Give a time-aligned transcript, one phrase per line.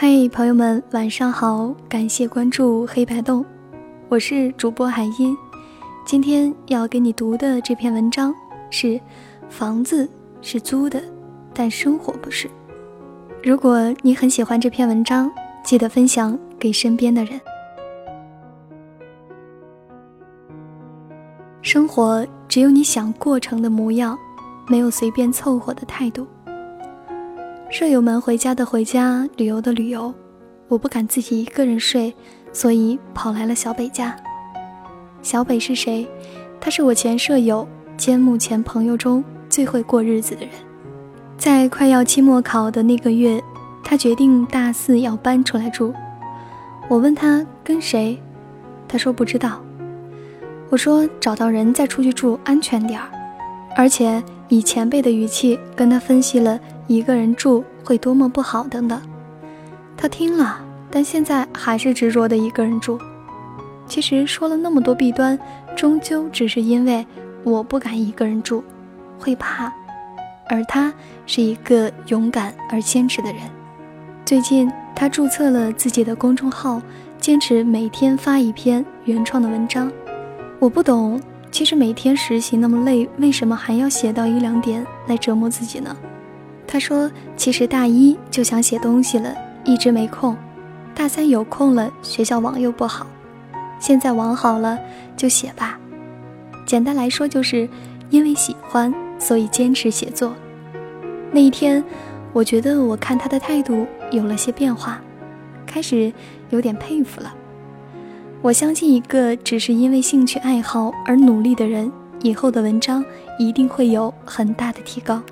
[0.00, 1.74] 嘿，朋友们，晚上好！
[1.88, 3.44] 感谢关注黑白洞，
[4.08, 5.36] 我是主播海音。
[6.06, 8.32] 今天要给你读的这篇文章
[8.70, 9.00] 是：
[9.48, 10.08] 房子
[10.40, 11.02] 是租的，
[11.52, 12.48] 但生活不是。
[13.42, 15.28] 如果你很喜欢这篇文章，
[15.64, 17.40] 记得分享给身边的人。
[21.60, 24.16] 生活只有你想过成的模样，
[24.68, 26.24] 没有随便凑合的态度。
[27.70, 30.12] 舍友们回家的回家，旅游的旅游，
[30.68, 32.14] 我不敢自己一个人睡，
[32.50, 34.16] 所以跑来了小北家。
[35.20, 36.08] 小北是谁？
[36.58, 40.50] 他是我前舍友兼目前朋友中最会过日子的人。
[41.36, 43.38] 在快要期末考的那个月，
[43.84, 45.92] 他决定大四要搬出来住。
[46.88, 48.18] 我问他跟谁，
[48.88, 49.60] 他说不知道。
[50.70, 53.10] 我说找到人再出去住安全点儿，
[53.76, 56.58] 而且以前辈的语气跟他分析了。
[56.88, 59.00] 一个人住会多么不好等等，
[59.94, 60.58] 他听了，
[60.90, 62.98] 但现在还是执着的一个人住。
[63.86, 65.38] 其实说了那么多弊端，
[65.76, 67.06] 终究只是因为
[67.44, 68.64] 我不敢一个人住，
[69.18, 69.70] 会怕。
[70.48, 70.90] 而他
[71.26, 73.42] 是一个勇敢而坚持的人。
[74.24, 76.80] 最近他注册了自己的公众号，
[77.18, 79.92] 坚持每天发一篇原创的文章。
[80.58, 85.94] 我不懂，其实每天实习那么累，为什么还要写到一两点来折磨自己呢？
[86.70, 90.36] 他说：“其实大一就想写东西了，一直没空。
[90.94, 93.06] 大三有空了，学校网又不好。
[93.80, 94.78] 现在网好了，
[95.16, 95.80] 就写吧。
[96.66, 97.66] 简单来说，就是
[98.10, 100.34] 因为喜欢，所以坚持写作。
[101.32, 101.82] 那一天，
[102.34, 105.00] 我觉得我看他的态度有了些变化，
[105.66, 106.12] 开始
[106.50, 107.34] 有点佩服了。
[108.42, 113.02] 我相信，一个只是因为兴趣爱好而努力的人，以后的文章
[113.38, 115.22] 一定会有很大的提高。”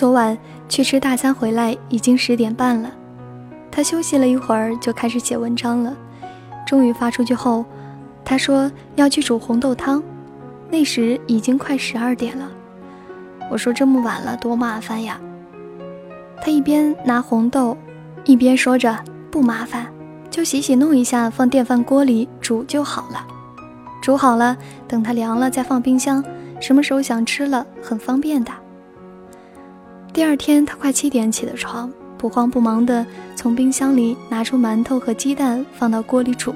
[0.00, 2.90] 昨晚去吃大餐回来已经十点半了，
[3.70, 5.94] 他休息了一会儿就开始写文章了。
[6.66, 7.66] 终于发出去后，
[8.24, 10.02] 他说要去煮红豆汤，
[10.70, 12.48] 那时已经快十二点了。
[13.50, 15.20] 我说这么晚了多麻烦呀。
[16.40, 17.76] 他一边拿红豆，
[18.24, 18.98] 一边说着
[19.30, 19.86] 不麻烦，
[20.30, 23.22] 就洗洗弄一下放电饭锅里煮就好了。
[24.00, 24.56] 煮好了，
[24.88, 26.24] 等它凉了再放冰箱，
[26.58, 28.50] 什么时候想吃了很方便的。
[30.12, 33.06] 第二天，他快七点起的床，不慌不忙地
[33.36, 36.52] 从冰箱里拿出馒头和鸡蛋放到锅里煮，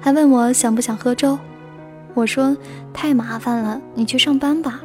[0.00, 1.38] 还问我想不想喝粥。
[2.14, 2.56] 我说
[2.92, 4.80] 太麻烦了，你去上班吧。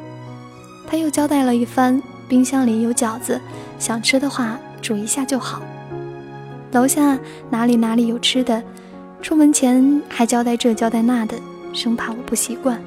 [0.86, 3.40] 他又交代了一番，冰箱里有饺子，
[3.78, 5.60] 想吃的话煮一下就好。
[6.72, 7.18] 楼下
[7.50, 8.62] 哪里哪里有吃的，
[9.20, 11.36] 出门前还交代这交代那的，
[11.72, 12.80] 生怕我不习惯。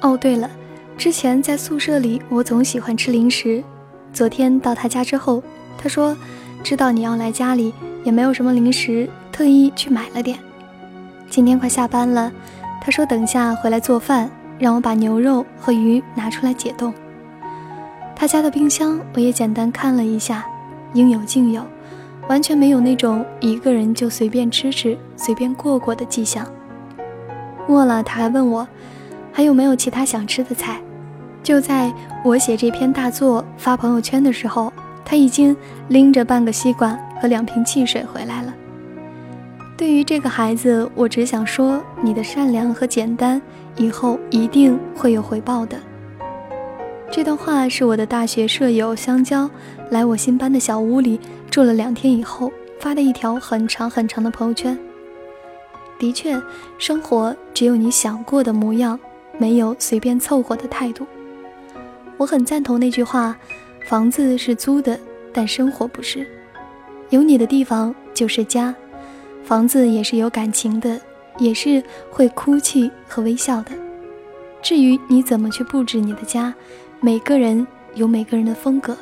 [0.00, 0.50] 哦，对了，
[0.96, 3.62] 之前在宿舍里，我总喜欢吃零食。
[4.14, 5.42] 昨天到他家之后，
[5.76, 6.16] 他说
[6.62, 10.38] ：“知道你要来家里，也没有什么零食，特意去买了点。”
[11.28, 12.30] 今天快下班了，
[12.80, 16.94] 他说：“等下回来做饭，让我把牛肉和鱼拿出来解冻。”
[18.14, 20.46] 他家的冰箱我也简单看了一下，
[20.92, 21.66] 应有尽有，
[22.28, 26.46] 完全没有那种一个人就随便吃吃、随便过过的迹象。
[27.66, 28.68] 末了，他还问我
[29.32, 30.80] 还有没有其他想吃的菜。
[31.44, 31.92] 就在
[32.24, 34.72] 我写这篇大作发朋友圈的时候，
[35.04, 35.54] 他已经
[35.88, 38.54] 拎着半个西瓜和两瓶汽水回来了。
[39.76, 43.40] 对于这个孩子，我只想说，你的善良和简单，
[43.76, 45.76] 以后一定会有回报的。
[47.10, 49.48] 这段话是我的大学舍友香蕉
[49.90, 52.50] 来我新搬的小屋里住了两天以后
[52.80, 54.78] 发的一条很长很长的朋友圈。
[55.98, 56.40] 的确，
[56.78, 58.98] 生活只有你想过的模样，
[59.36, 61.06] 没有随便凑合的态度。
[62.16, 63.36] 我很赞同那句话
[63.88, 64.98] ：“房子是租的，
[65.32, 66.26] 但生活不是。
[67.10, 68.74] 有你的地方就是家，
[69.42, 71.00] 房子也是有感情的，
[71.38, 73.72] 也是会哭泣和微笑的。
[74.62, 76.54] 至于你怎么去布置你的家，
[77.00, 78.96] 每个人有每个人的风格。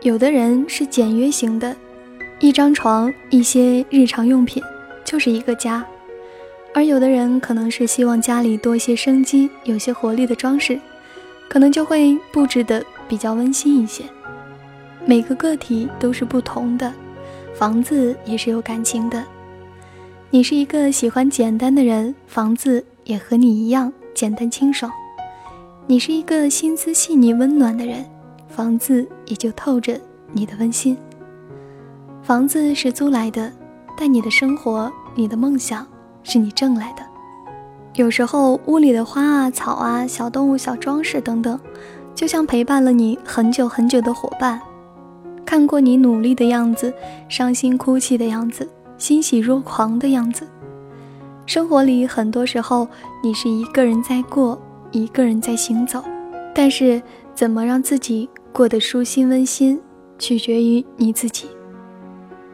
[0.00, 1.76] 有的人是简约型的，
[2.40, 4.62] 一张床、一些日常用品
[5.04, 5.82] 就是一个家；
[6.74, 10.80] 而有的人可能是希望家里多一些生机，有些活力的装饰。”
[11.48, 14.04] 可能就会布置的比较温馨一些。
[15.06, 16.92] 每个个体都是不同的，
[17.54, 19.22] 房子也是有感情的。
[20.30, 24.90] 你是一个喜欢简单的人，房子也和你一样简单清爽。
[25.86, 28.04] 你是一个心思细腻温暖的人，
[28.48, 30.00] 房子也就透着
[30.32, 30.96] 你的温馨。
[32.22, 33.52] 房子是租来的，
[33.96, 35.86] 但你的生活、你的梦想
[36.22, 37.03] 是你挣来的。
[37.94, 41.58] 有时候，屋里的花啊、草啊、小动物、小装饰等等，
[42.12, 44.60] 就像陪伴了你很久很久的伙伴。
[45.46, 46.92] 看过你努力的样子，
[47.28, 48.68] 伤心哭泣的样子，
[48.98, 50.44] 欣喜若狂的样子。
[51.46, 52.88] 生活里很多时候，
[53.22, 54.60] 你是一个人在过，
[54.90, 56.02] 一个人在行走。
[56.52, 57.00] 但是，
[57.32, 59.80] 怎么让自己过得舒心温馨，
[60.18, 61.46] 取决于你自己。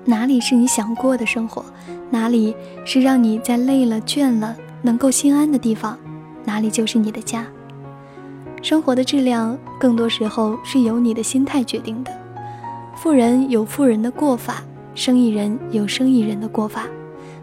[0.04, 1.64] 哪里是你想过的生活，
[2.10, 2.54] 哪里
[2.84, 5.98] 是让你在累了倦了能够心安的地方，
[6.44, 7.46] 哪里就是你的家。
[8.62, 12.12] 生活的质量，更多时候是由你的心态决定的。
[12.96, 14.62] 富人有富人的过法，
[14.94, 16.86] 生意人有生意人的过法。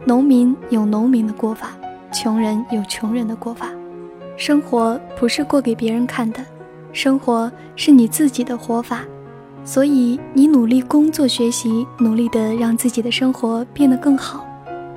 [0.05, 1.71] 农民有农民的过法，
[2.13, 3.69] 穷人有穷人的过法。
[4.37, 6.39] 生活不是过给别人看的，
[6.93, 9.01] 生活是你自己的活法。
[9.65, 14.45] 所以你努力工作学习，努力的让自己的生活变得更好，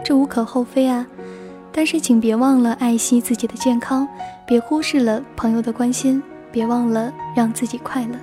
[0.04, 1.06] 这无可厚非啊。
[1.72, 4.06] 但是请别忘了爱惜自己的健康，
[4.46, 8.16] 别忽视了朋友的关心，别忘了让自己快乐。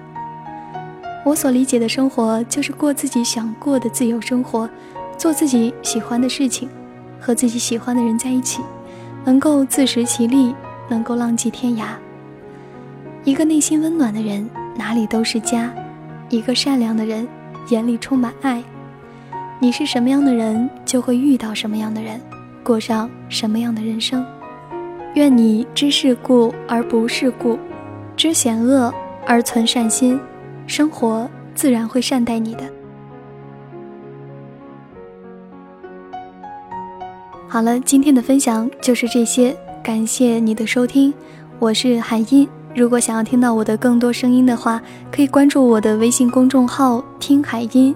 [1.25, 4.69] 我所理解的生活，就是过自己想过的自由生活。
[5.17, 6.69] 做自己喜欢的事情，
[7.19, 8.61] 和自己喜欢的人在一起，
[9.25, 10.53] 能够自食其力，
[10.87, 11.87] 能够浪迹天涯。
[13.23, 15.69] 一个内心温暖的人，哪里都是家；
[16.29, 17.27] 一个善良的人，
[17.69, 18.63] 眼里充满爱。
[19.59, 22.21] 你是什么样的人，就会遇到什么样的人，
[22.67, 24.25] 过上什么样的人生。
[25.15, 27.57] 愿你知世故而不世故，
[28.17, 28.93] 知险恶
[29.25, 30.19] 而存善心，
[30.67, 32.63] 生活自然会善待你的。
[37.47, 41.13] 好了，今天的分享就是这些，感谢你的收听，
[41.59, 42.45] 我是海音。
[42.75, 47.95] 如果想要听到我的更多声音的话，可以关注我的微信公众号“听海音”，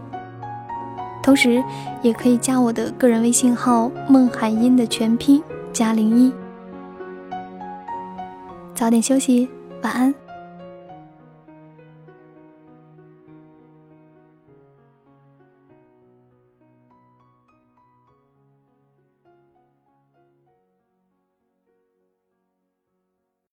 [1.23, 1.63] 同时
[2.01, 5.41] 也可以加我的个人微信号“孟海音”的全拼
[5.71, 6.33] 加零一。
[8.73, 9.47] 早点休息，
[9.83, 10.13] 晚安。